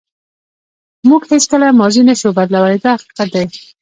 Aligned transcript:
موږ 1.09 1.21
هیڅکله 1.31 1.67
ماضي 1.79 2.01
نشو 2.07 2.29
بدلولی 2.37 2.79
دا 2.83 2.91
حقیقت 2.97 3.27
دی. 3.33 3.43